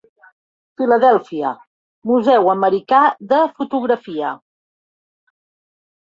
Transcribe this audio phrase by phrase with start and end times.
[0.81, 1.51] Filadèlfia:
[2.13, 3.03] Museu Americà
[3.35, 4.33] de Fotografia.